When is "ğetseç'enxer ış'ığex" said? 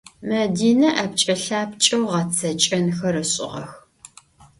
2.11-3.71